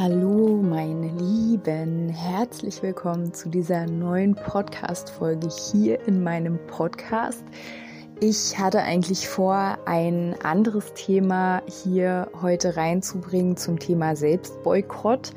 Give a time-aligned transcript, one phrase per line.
[0.00, 7.42] Hallo meine Lieben, herzlich willkommen zu dieser neuen Podcast-Folge hier in meinem Podcast.
[8.20, 15.32] Ich hatte eigentlich vor, ein anderes Thema hier heute reinzubringen zum Thema Selbstboykott.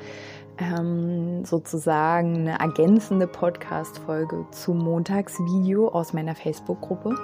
[0.60, 7.16] Ähm, sozusagen eine ergänzende Podcast-Folge zum Montagsvideo aus meiner Facebook-Gruppe.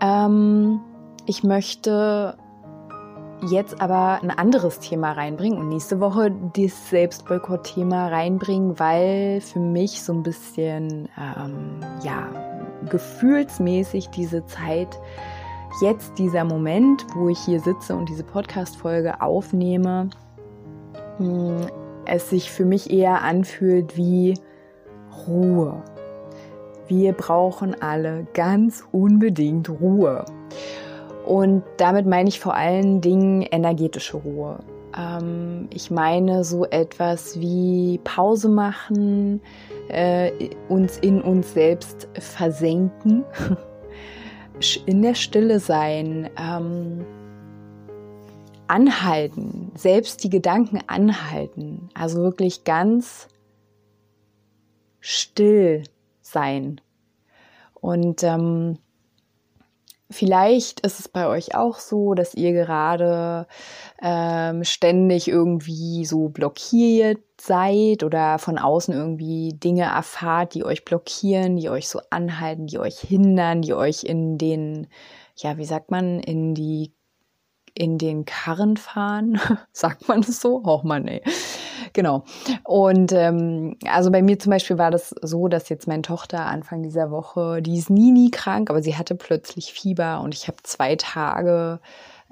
[0.00, 0.80] Ähm,
[1.26, 2.38] ich möchte
[3.42, 10.02] jetzt aber ein anderes Thema reinbringen und nächste Woche das Selbstboykott-Thema reinbringen, weil für mich
[10.02, 12.28] so ein bisschen, ähm, ja,
[12.88, 14.98] gefühlsmäßig diese Zeit,
[15.80, 20.10] jetzt dieser Moment, wo ich hier sitze und diese Podcast-Folge aufnehme,
[21.18, 21.66] hm,
[22.04, 24.34] es sich für mich eher anfühlt wie
[25.26, 25.82] Ruhe.
[26.88, 30.24] Wir brauchen alle ganz unbedingt Ruhe.
[31.32, 34.58] Und damit meine ich vor allen Dingen energetische Ruhe.
[34.94, 39.40] Ähm, ich meine so etwas wie Pause machen,
[39.88, 43.24] äh, uns in uns selbst versenken,
[44.84, 47.06] in der Stille sein, ähm,
[48.66, 51.88] anhalten, selbst die Gedanken anhalten.
[51.94, 53.26] Also wirklich ganz
[55.00, 55.84] still
[56.20, 56.78] sein.
[57.80, 58.76] Und ähm,
[60.12, 63.46] Vielleicht ist es bei euch auch so, dass ihr gerade
[64.00, 71.56] ähm, ständig irgendwie so blockiert seid oder von außen irgendwie Dinge erfahrt, die euch blockieren,
[71.56, 74.86] die euch so anhalten, die euch hindern, die euch in den,
[75.36, 76.92] ja, wie sagt man, in die
[77.74, 79.40] in den Karren fahren,
[79.72, 80.62] sagt man es so?
[80.64, 81.22] Oh Mann, ey.
[81.92, 82.24] Genau.
[82.64, 86.82] Und ähm, also bei mir zum Beispiel war das so, dass jetzt meine Tochter Anfang
[86.82, 90.58] dieser Woche, die ist nie, nie krank, aber sie hatte plötzlich Fieber und ich habe
[90.62, 91.80] zwei Tage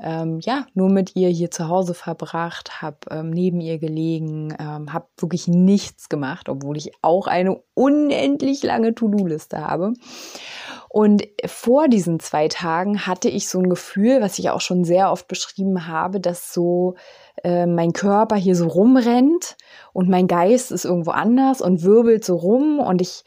[0.02, 4.92] ähm, ja, nur mit ihr hier zu Hause verbracht, habe ähm, neben ihr gelegen, ähm,
[4.92, 9.92] habe wirklich nichts gemacht, obwohl ich auch eine unendlich lange To-Do-Liste habe.
[10.88, 15.12] Und vor diesen zwei Tagen hatte ich so ein Gefühl, was ich auch schon sehr
[15.12, 16.96] oft beschrieben habe, dass so
[17.44, 19.56] äh, mein Körper hier so rumrennt
[19.92, 23.22] und mein Geist ist irgendwo anders und wirbelt so rum und ich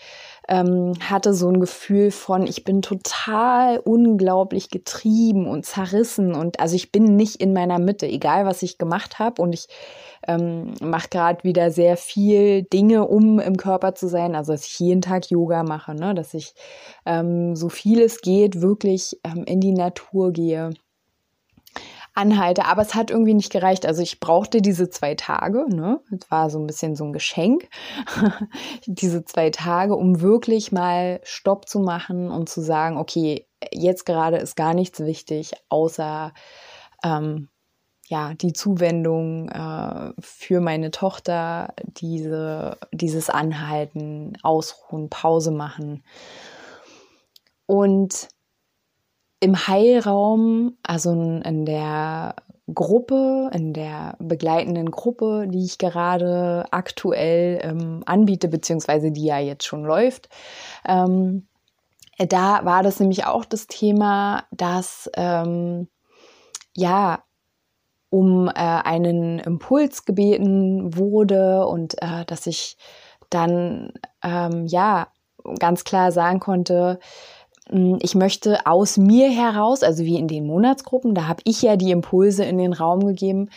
[0.49, 6.75] ähm, hatte so ein Gefühl von, ich bin total unglaublich getrieben und zerrissen und also
[6.75, 9.67] ich bin nicht in meiner Mitte, egal was ich gemacht habe und ich
[10.27, 14.79] ähm, mache gerade wieder sehr viel Dinge, um im Körper zu sein, also dass ich
[14.79, 16.13] jeden Tag Yoga mache, ne?
[16.13, 16.53] dass ich
[17.05, 20.71] ähm, so viel es geht wirklich ähm, in die Natur gehe
[22.13, 22.66] anhalte.
[22.66, 23.85] Aber es hat irgendwie nicht gereicht.
[23.85, 26.00] Also ich brauchte diese zwei Tage, ne?
[26.12, 27.68] Das war so ein bisschen so ein Geschenk.
[28.85, 34.38] diese zwei Tage, um wirklich mal Stopp zu machen und zu sagen, okay, jetzt gerade
[34.38, 36.34] ist gar nichts wichtig, außer
[37.03, 37.50] ähm,
[38.07, 46.03] ja, die Zuwendung äh, für meine Tochter, diese, dieses Anhalten, Ausruhen, Pause machen.
[47.66, 48.28] Und
[49.43, 52.35] im Heilraum, also in der
[52.73, 59.65] Gruppe, in der begleitenden Gruppe, die ich gerade aktuell ähm, anbiete, beziehungsweise die ja jetzt
[59.65, 60.29] schon läuft,
[60.87, 61.45] ähm,
[62.17, 65.89] da war das nämlich auch das Thema, dass ähm,
[66.73, 67.23] ja
[68.09, 72.77] um äh, einen Impuls gebeten wurde und äh, dass ich
[73.29, 73.91] dann
[74.23, 75.07] ähm, ja
[75.59, 76.99] ganz klar sagen konnte,
[77.69, 81.92] ich möchte aus mir heraus, also wie in den Monatsgruppen, da habe ich ja die
[81.92, 83.50] Impulse in den Raum gegeben,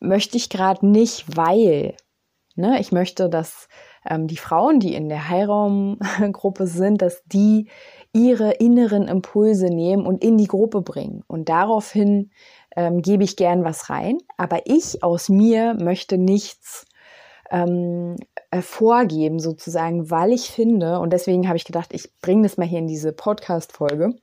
[0.00, 1.94] möchte ich gerade nicht, weil
[2.56, 3.68] ne, ich möchte, dass
[4.04, 7.68] ähm, die Frauen, die in der Heilraumgruppe sind, dass die
[8.12, 11.22] ihre inneren Impulse nehmen und in die Gruppe bringen.
[11.26, 12.30] Und daraufhin
[12.76, 16.84] ähm, gebe ich gern was rein, aber ich aus mir möchte nichts
[17.52, 18.16] ähm,
[18.50, 22.66] äh, vorgeben sozusagen, weil ich finde, und deswegen habe ich gedacht, ich bringe das mal
[22.66, 24.14] hier in diese Podcast-Folge,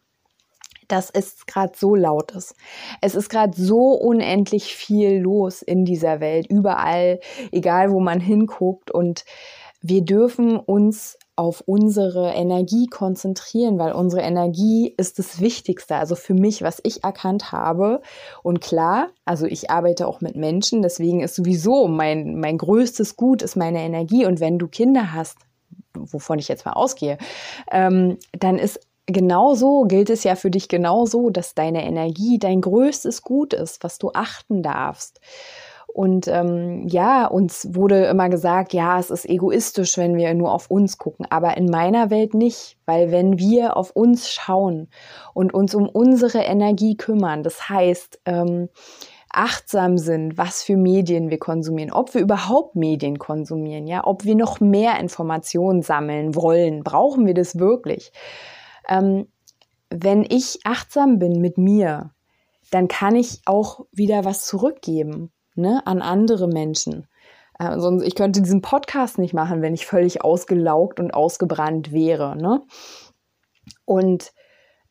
[0.88, 2.56] dass es gerade so laut ist.
[3.02, 7.20] Es ist gerade so unendlich viel los in dieser Welt, überall,
[7.52, 8.90] egal wo man hinguckt.
[8.90, 9.24] Und
[9.82, 15.96] wir dürfen uns auf unsere Energie konzentrieren, weil unsere Energie ist das Wichtigste.
[15.96, 18.02] Also für mich, was ich erkannt habe.
[18.44, 23.42] Und klar, also ich arbeite auch mit Menschen, deswegen ist sowieso mein, mein größtes Gut
[23.42, 24.26] ist meine Energie.
[24.26, 25.38] Und wenn du Kinder hast,
[25.94, 27.18] wovon ich jetzt mal ausgehe,
[27.72, 33.22] ähm, dann ist genauso, gilt es ja für dich genauso, dass deine Energie dein größtes
[33.22, 35.22] Gut ist, was du achten darfst.
[36.00, 40.72] Und ähm, ja, uns wurde immer gesagt, ja, es ist egoistisch, wenn wir nur auf
[40.72, 44.88] uns gucken, aber in meiner Welt nicht, weil wenn wir auf uns schauen
[45.34, 48.70] und uns um unsere Energie kümmern, das heißt, ähm,
[49.30, 54.36] achtsam sind, was für Medien wir konsumieren, ob wir überhaupt Medien konsumieren, ja, ob wir
[54.36, 58.14] noch mehr Informationen sammeln wollen, brauchen wir das wirklich?
[58.88, 59.28] Ähm,
[59.90, 62.12] wenn ich achtsam bin mit mir,
[62.72, 67.08] dann kann ich auch wieder was zurückgeben ne, an andere Menschen.
[67.60, 72.36] Äh, sonst, ich könnte diesen Podcast nicht machen, wenn ich völlig ausgelaugt und ausgebrannt wäre.
[72.38, 72.62] Ne?
[73.86, 74.32] Und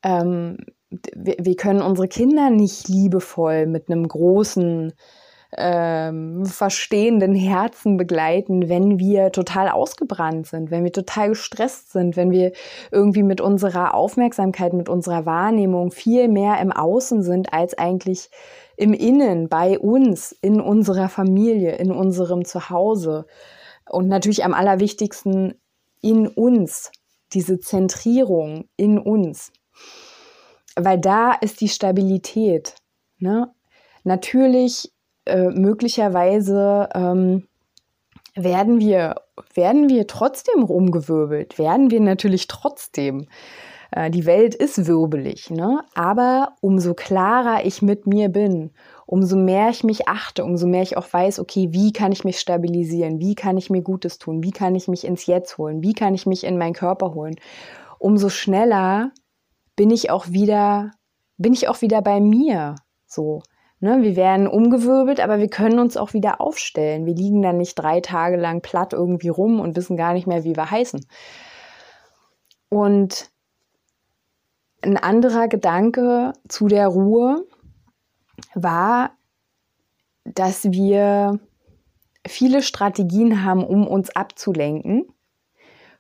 [0.03, 0.59] ähm,
[0.91, 4.93] wir, wir können unsere Kinder nicht liebevoll mit einem großen
[5.57, 12.31] ähm, verstehenden Herzen begleiten, wenn wir total ausgebrannt sind, wenn wir total gestresst sind, wenn
[12.31, 12.53] wir
[12.91, 18.29] irgendwie mit unserer Aufmerksamkeit, mit unserer Wahrnehmung viel mehr im Außen sind als eigentlich
[18.79, 23.27] im Innen, bei uns, in unserer Familie, in unserem Zuhause.
[23.89, 25.61] Und natürlich am allerwichtigsten
[26.01, 26.93] in uns,
[27.33, 29.53] diese Zentrierung in uns
[30.85, 32.77] weil da ist die Stabilität.
[33.19, 33.53] Ne?
[34.05, 34.93] Natürlich,
[35.27, 37.49] äh, möglicherweise ähm,
[38.35, 39.17] werden wir,
[39.55, 43.29] werden wir trotzdem rumgewirbelt, werden wir natürlich trotzdem.
[43.91, 45.81] Äh, die Welt ist wirbelig, ne?
[45.95, 48.71] aber umso klarer ich mit mir bin,
[49.07, 52.39] umso mehr ich mich achte, umso mehr ich auch weiß, okay, wie kann ich mich
[52.39, 55.95] stabilisieren, wie kann ich mir Gutes tun, wie kann ich mich ins Jetzt holen, wie
[55.95, 57.37] kann ich mich in meinen Körper holen,
[57.99, 59.11] umso schneller
[59.77, 60.91] bin ich auch wieder,
[61.37, 62.75] bin ich auch wieder bei mir.
[63.07, 63.43] So.
[63.81, 67.07] Ne, wir werden umgewirbelt, aber wir können uns auch wieder aufstellen.
[67.07, 70.43] Wir liegen dann nicht drei Tage lang platt irgendwie rum und wissen gar nicht mehr,
[70.43, 71.07] wie wir heißen.
[72.71, 73.31] Und
[74.83, 77.47] ein anderer Gedanke zu der Ruhe
[78.55, 79.13] war,
[80.25, 81.41] dass wir
[82.27, 85.07] viele Strategien haben, um uns abzulenken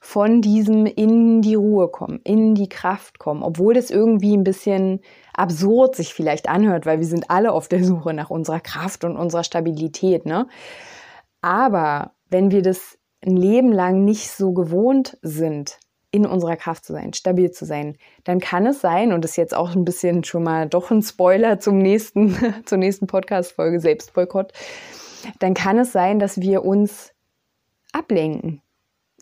[0.00, 5.00] von diesem in die Ruhe kommen, in die Kraft kommen, obwohl das irgendwie ein bisschen
[5.34, 9.16] absurd sich vielleicht anhört, weil wir sind alle auf der Suche nach unserer Kraft und
[9.16, 10.46] unserer Stabilität, ne?
[11.40, 15.78] Aber wenn wir das ein Leben lang nicht so gewohnt sind,
[16.10, 19.36] in unserer Kraft zu sein, stabil zu sein, dann kann es sein, und das ist
[19.36, 24.52] jetzt auch ein bisschen schon mal doch ein Spoiler zum nächsten, zur nächsten Podcast-Folge Selbstboykott,
[25.38, 27.12] dann kann es sein, dass wir uns
[27.92, 28.62] ablenken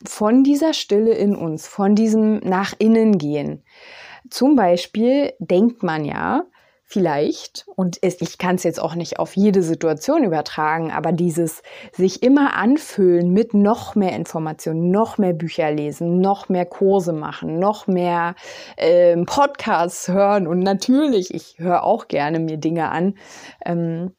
[0.04, 3.64] von dieser Stille in uns, von diesem nach innen gehen.
[4.30, 6.44] Zum Beispiel denkt man ja,
[6.88, 11.62] vielleicht, und ich kann es jetzt auch nicht auf jede Situation übertragen, aber dieses
[11.92, 17.58] sich immer anfüllen mit noch mehr Informationen, noch mehr Bücher lesen, noch mehr Kurse machen,
[17.58, 18.36] noch mehr
[18.76, 23.18] äh, Podcasts hören und natürlich, ich höre auch gerne mir Dinge an.
[23.64, 24.12] Ähm,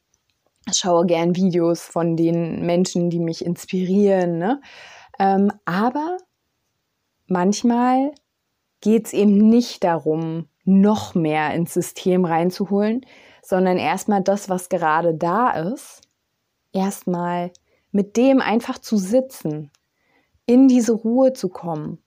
[0.70, 4.36] schaue gern Videos von den Menschen, die mich inspirieren.
[4.36, 4.60] Ne?
[5.18, 6.18] Ähm, aber
[7.28, 8.12] manchmal
[8.82, 13.06] geht es eben nicht darum, noch mehr ins System reinzuholen,
[13.42, 16.02] sondern erstmal das, was gerade da ist,
[16.72, 17.52] erstmal
[17.90, 19.70] mit dem einfach zu sitzen,
[20.44, 22.04] in diese Ruhe zu kommen.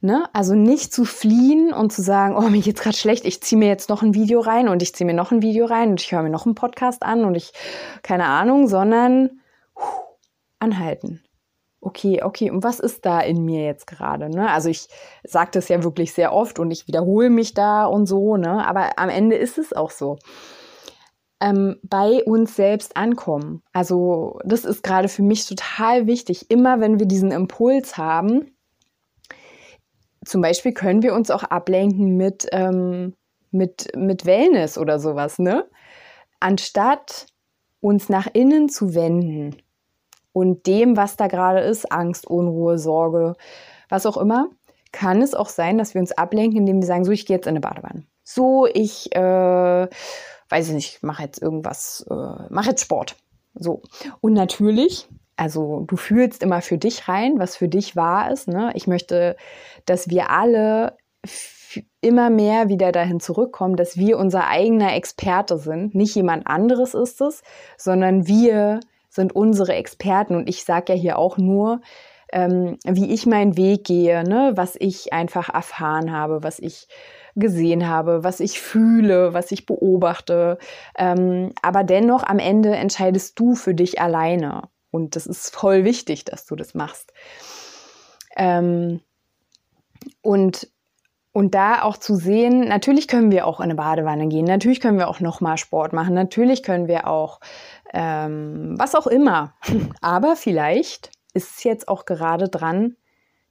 [0.00, 0.28] Ne?
[0.32, 3.68] Also nicht zu fliehen und zu sagen, oh, mir geht's gerade schlecht, ich ziehe mir
[3.68, 6.10] jetzt noch ein Video rein und ich ziehe mir noch ein Video rein und ich
[6.10, 7.52] höre mir noch einen Podcast an und ich,
[8.02, 9.40] keine Ahnung, sondern
[9.76, 10.16] huh,
[10.58, 11.22] anhalten
[11.80, 14.28] okay, okay, und was ist da in mir jetzt gerade?
[14.28, 14.50] Ne?
[14.50, 14.88] Also ich
[15.24, 18.66] sage das ja wirklich sehr oft und ich wiederhole mich da und so, ne?
[18.66, 20.18] aber am Ende ist es auch so.
[21.40, 23.62] Ähm, bei uns selbst ankommen.
[23.72, 26.50] Also das ist gerade für mich total wichtig.
[26.50, 28.56] Immer wenn wir diesen Impuls haben,
[30.24, 33.14] zum Beispiel können wir uns auch ablenken mit, ähm,
[33.52, 35.68] mit, mit Wellness oder sowas, ne?
[36.40, 37.26] Anstatt
[37.80, 39.62] uns nach innen zu wenden
[40.38, 43.34] und dem, was da gerade ist, Angst, Unruhe, Sorge,
[43.88, 44.48] was auch immer,
[44.92, 47.46] kann es auch sein, dass wir uns ablenken, indem wir sagen, so, ich gehe jetzt
[47.46, 48.04] in eine Badewanne.
[48.22, 49.88] So, ich, äh,
[50.48, 52.14] weiß ich nicht, mache jetzt irgendwas, äh,
[52.50, 53.16] mache jetzt Sport.
[53.54, 53.82] So.
[54.20, 58.46] Und natürlich, also du fühlst immer für dich rein, was für dich wahr ist.
[58.46, 58.70] Ne?
[58.74, 59.36] Ich möchte,
[59.86, 60.96] dass wir alle
[62.00, 65.94] immer mehr wieder dahin zurückkommen, dass wir unser eigener Experte sind.
[65.96, 67.42] Nicht jemand anderes ist es,
[67.76, 68.80] sondern wir
[69.18, 70.36] sind unsere Experten.
[70.36, 71.80] Und ich sage ja hier auch nur,
[72.32, 74.52] ähm, wie ich meinen Weg gehe, ne?
[74.54, 76.86] was ich einfach erfahren habe, was ich
[77.34, 80.58] gesehen habe, was ich fühle, was ich beobachte.
[80.96, 84.62] Ähm, aber dennoch am Ende entscheidest du für dich alleine.
[84.90, 87.12] Und das ist voll wichtig, dass du das machst.
[88.36, 89.00] Ähm,
[90.22, 90.68] und
[91.38, 94.98] und da auch zu sehen, natürlich können wir auch in eine Badewanne gehen, natürlich können
[94.98, 97.38] wir auch nochmal Sport machen, natürlich können wir auch
[97.94, 99.54] ähm, was auch immer.
[100.00, 102.96] Aber vielleicht ist es jetzt auch gerade dran,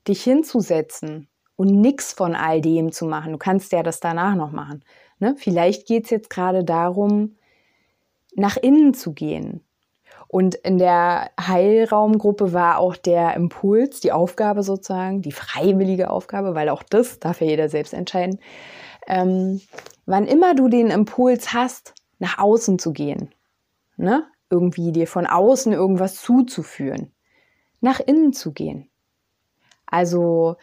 [0.05, 3.31] dich hinzusetzen und nichts von all dem zu machen.
[3.31, 4.83] Du kannst ja das danach noch machen.
[5.19, 5.35] Ne?
[5.37, 7.37] Vielleicht geht es jetzt gerade darum,
[8.35, 9.63] nach innen zu gehen,
[10.27, 16.69] und in der Heilraumgruppe war auch der Impuls, die Aufgabe sozusagen, die freiwillige Aufgabe, weil
[16.69, 18.39] auch das darf ja jeder selbst entscheiden.
[19.07, 19.61] Ähm,
[20.05, 23.33] wann immer du den Impuls hast, nach außen zu gehen,
[23.95, 24.25] ne?
[24.49, 27.11] irgendwie dir von außen irgendwas zuzuführen,
[27.79, 28.89] nach innen zu gehen.
[29.85, 30.57] Also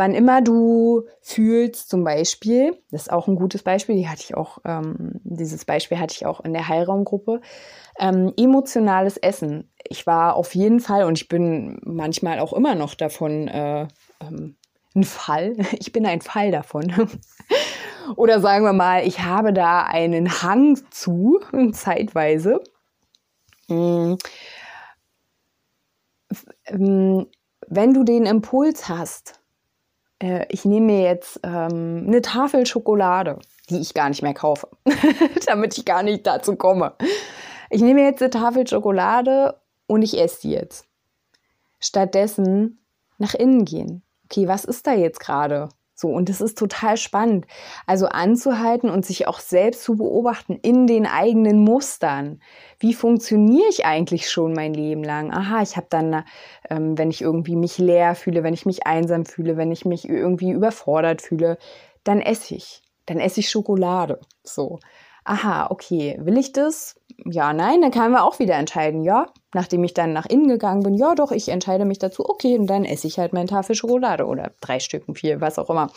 [0.00, 4.34] wann immer du fühlst, zum Beispiel, das ist auch ein gutes Beispiel, die hatte ich
[4.34, 7.42] auch, ähm, dieses Beispiel hatte ich auch in der Heilraumgruppe,
[7.98, 9.70] ähm, emotionales Essen.
[9.84, 13.88] Ich war auf jeden Fall und ich bin manchmal auch immer noch davon äh,
[14.22, 14.56] ähm,
[14.94, 15.54] ein Fall.
[15.78, 17.10] Ich bin ein Fall davon.
[18.16, 21.40] Oder sagen wir mal, ich habe da einen Hang zu,
[21.72, 22.62] zeitweise.
[23.68, 24.14] Mm.
[26.64, 27.26] Ähm,
[27.68, 29.39] wenn du den Impuls hast,
[30.22, 34.68] äh, ich nehme mir jetzt ähm, eine Tafel Schokolade, die ich gar nicht mehr kaufe,
[35.46, 36.94] damit ich gar nicht dazu komme.
[37.70, 40.86] Ich nehme jetzt eine Tafel Schokolade und ich esse die jetzt.
[41.78, 42.84] Stattdessen
[43.18, 44.02] nach innen gehen.
[44.24, 45.68] Okay, was ist da jetzt gerade?
[46.00, 47.46] So, und das ist total spannend.
[47.86, 52.40] Also anzuhalten und sich auch selbst zu beobachten in den eigenen Mustern.
[52.78, 55.30] Wie funktioniere ich eigentlich schon mein Leben lang?
[55.30, 56.24] Aha, ich habe dann,
[56.70, 60.08] ähm, wenn ich irgendwie mich leer fühle, wenn ich mich einsam fühle, wenn ich mich
[60.08, 61.58] irgendwie überfordert fühle,
[62.02, 62.80] dann esse ich.
[63.04, 64.20] Dann esse ich Schokolade.
[64.42, 64.78] So.
[65.24, 66.96] Aha, okay, will ich das?
[67.24, 70.82] Ja, nein, dann kann man auch wieder entscheiden, ja, nachdem ich dann nach innen gegangen
[70.82, 73.74] bin, ja doch, ich entscheide mich dazu, okay, und dann esse ich halt meine Tafel
[73.74, 75.90] Schokolade oder drei Stücken, vier, was auch immer.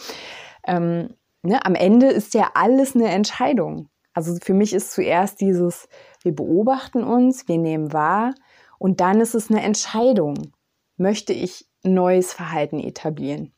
[0.68, 3.90] Ähm, ne, am Ende ist ja alles eine Entscheidung.
[4.14, 5.88] Also für mich ist zuerst dieses,
[6.22, 8.34] wir beobachten uns, wir nehmen wahr
[8.78, 10.52] und dann ist es eine Entscheidung.
[10.98, 13.54] Möchte ich neues Verhalten etablieren?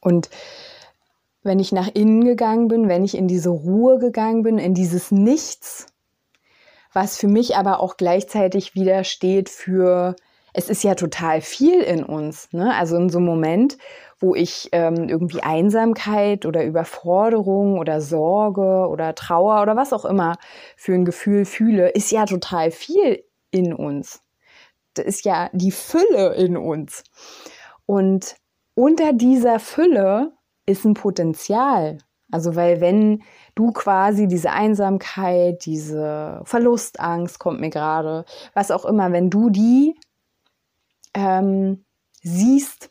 [0.00, 0.30] Und
[1.46, 5.10] wenn ich nach innen gegangen bin, wenn ich in diese Ruhe gegangen bin, in dieses
[5.10, 5.86] Nichts,
[6.92, 10.16] was für mich aber auch gleichzeitig wieder steht für,
[10.52, 12.52] es ist ja total viel in uns.
[12.52, 12.74] Ne?
[12.74, 13.78] Also in so einem Moment,
[14.18, 20.36] wo ich ähm, irgendwie Einsamkeit oder Überforderung oder Sorge oder Trauer oder was auch immer
[20.76, 24.22] für ein Gefühl fühle, ist ja total viel in uns.
[24.94, 27.04] Das ist ja die Fülle in uns.
[27.84, 28.36] Und
[28.74, 30.32] unter dieser Fülle
[30.66, 31.98] ist ein Potenzial.
[32.30, 33.22] Also weil wenn
[33.54, 39.94] du quasi diese Einsamkeit, diese Verlustangst kommt mir gerade, was auch immer, wenn du die
[41.14, 41.84] ähm,
[42.22, 42.88] siehst,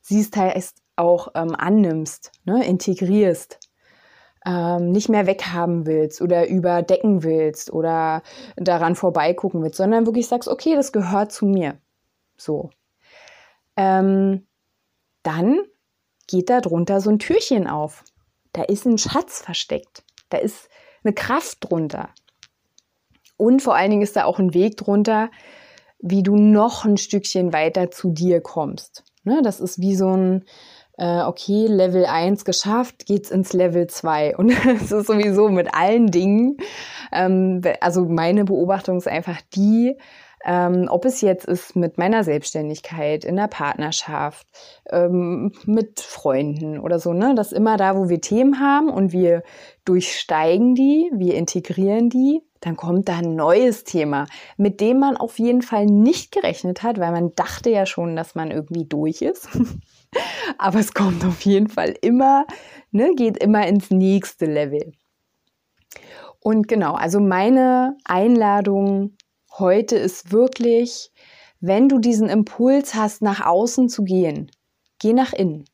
[0.00, 3.60] siehst heißt auch ähm, annimmst, ne, integrierst,
[4.46, 8.22] ähm, nicht mehr weghaben willst oder überdecken willst oder
[8.56, 11.76] daran vorbeigucken willst, sondern wirklich sagst, okay, das gehört zu mir.
[12.38, 12.70] So.
[13.76, 14.46] Ähm,
[15.22, 15.58] dann
[16.26, 18.04] geht da drunter so ein Türchen auf.
[18.52, 20.02] Da ist ein Schatz versteckt.
[20.30, 20.68] Da ist
[21.04, 22.10] eine Kraft drunter.
[23.36, 25.30] Und vor allen Dingen ist da auch ein Weg drunter,
[25.98, 29.04] wie du noch ein Stückchen weiter zu dir kommst.
[29.24, 30.44] Ne, das ist wie so ein,
[30.98, 34.36] äh, okay, Level 1 geschafft, geht's ins Level 2.
[34.38, 36.58] Und es ist sowieso mit allen Dingen,
[37.12, 39.98] ähm, also meine Beobachtung ist einfach die,
[40.48, 44.46] ähm, ob es jetzt ist mit meiner Selbstständigkeit, in der Partnerschaft,
[44.90, 47.34] ähm, mit Freunden oder so, ne?
[47.34, 49.42] Dass immer da, wo wir Themen haben und wir
[49.84, 54.26] durchsteigen die, wir integrieren die, dann kommt da ein neues Thema,
[54.56, 58.36] mit dem man auf jeden Fall nicht gerechnet hat, weil man dachte ja schon, dass
[58.36, 59.48] man irgendwie durch ist.
[60.58, 62.46] Aber es kommt auf jeden Fall immer,
[62.92, 64.92] ne, geht immer ins nächste Level.
[66.38, 69.15] Und genau, also meine Einladung
[69.58, 71.12] heute ist wirklich,
[71.60, 74.50] wenn du diesen Impuls hast, nach außen zu gehen,
[74.98, 75.64] geh nach innen.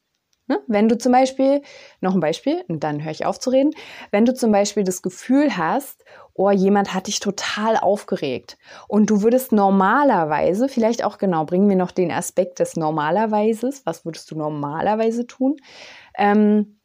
[0.49, 0.61] Ne?
[0.67, 1.63] Wenn du zum Beispiel,
[2.01, 3.71] noch ein Beispiel, und dann höre ich auf zu reden,
[4.11, 8.59] wenn du zum Beispiel das Gefühl hast, oh, jemand hat dich total aufgeregt
[8.89, 14.05] und du würdest normalerweise, vielleicht auch genau, bringen wir noch den Aspekt des Normalerweises, was
[14.05, 15.57] würdest du normalerweise tun?
[16.19, 16.81] Ähm,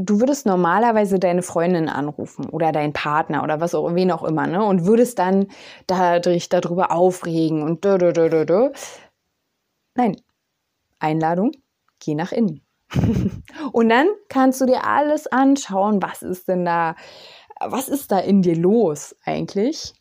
[0.00, 4.46] du würdest normalerweise deine Freundin anrufen oder deinen Partner oder was auch, wen auch immer,
[4.46, 4.64] ne?
[4.64, 5.46] Und würdest dann
[5.86, 8.70] dadurch darüber aufregen und dö, dö, dö, dö.
[9.94, 10.16] Nein.
[10.98, 11.52] Einladung,
[11.98, 12.60] geh nach innen.
[13.72, 16.96] und dann kannst du dir alles anschauen, was ist denn da,
[17.60, 19.94] was ist da in dir los eigentlich?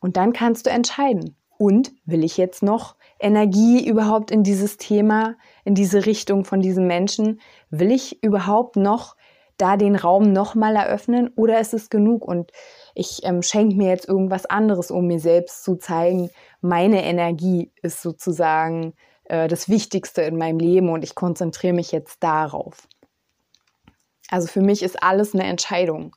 [0.00, 1.36] Und dann kannst du entscheiden.
[1.58, 6.88] Und will ich jetzt noch Energie überhaupt in dieses Thema, in diese Richtung von diesem
[6.88, 7.40] Menschen?
[7.70, 9.16] Will ich überhaupt noch
[9.56, 12.50] da den Raum nochmal eröffnen oder ist es genug und
[12.94, 16.30] ich ähm, schenke mir jetzt irgendwas anderes, um mir selbst zu zeigen,
[16.60, 18.94] meine Energie ist sozusagen
[19.24, 22.88] äh, das Wichtigste in meinem Leben und ich konzentriere mich jetzt darauf.
[24.30, 26.16] Also für mich ist alles eine Entscheidung.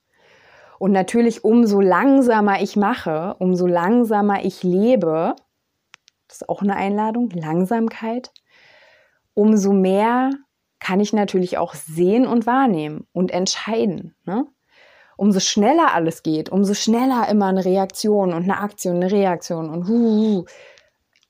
[0.80, 5.36] Und natürlich, umso langsamer ich mache, umso langsamer ich lebe,
[6.28, 8.32] das ist auch eine Einladung, Langsamkeit,
[9.34, 10.32] umso mehr
[10.80, 14.16] kann ich natürlich auch sehen und wahrnehmen und entscheiden.
[14.26, 14.46] Ne?
[15.18, 19.88] Umso schneller alles geht, umso schneller immer eine Reaktion und eine Aktion, eine Reaktion und
[19.88, 20.46] hu,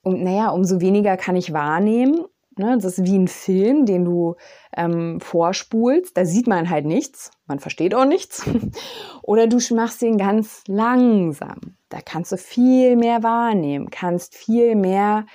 [0.05, 2.25] und naja, umso weniger kann ich wahrnehmen.
[2.57, 2.77] Ne?
[2.79, 4.35] Das ist wie ein Film, den du
[4.77, 6.15] ähm, vorspulst.
[6.15, 8.47] Da sieht man halt nichts, man versteht auch nichts.
[9.23, 11.77] Oder du machst den ganz langsam.
[11.89, 15.25] Da kannst du viel mehr wahrnehmen, kannst viel mehr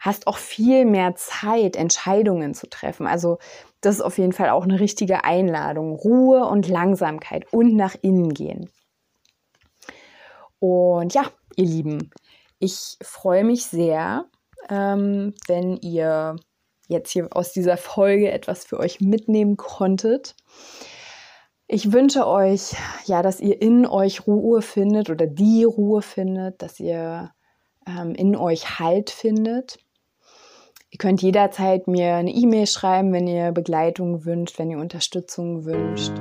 [0.00, 3.06] hast auch viel mehr Zeit, Entscheidungen zu treffen.
[3.06, 3.38] Also
[3.80, 5.94] das ist auf jeden Fall auch eine richtige Einladung.
[5.94, 8.70] Ruhe und Langsamkeit und nach innen gehen.
[10.58, 11.24] Und ja,
[11.56, 12.10] ihr Lieben,
[12.58, 14.24] ich freue mich sehr,
[14.70, 16.36] ähm, wenn ihr
[16.88, 20.34] jetzt hier aus dieser Folge etwas für euch mitnehmen konntet.
[21.66, 22.76] Ich wünsche euch,
[23.06, 27.32] ja, dass ihr in euch Ruhe findet oder die Ruhe findet, dass ihr
[27.86, 29.78] ähm, in euch Halt findet.
[30.96, 36.14] Ihr könnt jederzeit mir eine E-Mail schreiben, wenn ihr Begleitung wünscht, wenn ihr Unterstützung wünscht,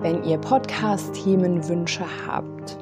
[0.00, 2.76] wenn ihr Podcast-Themenwünsche habt.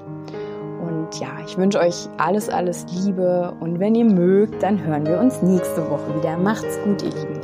[0.81, 3.55] Und ja, ich wünsche euch alles, alles Liebe.
[3.61, 6.39] Und wenn ihr mögt, dann hören wir uns nächste Woche wieder.
[6.39, 7.36] Macht's gut, ihr Lieben.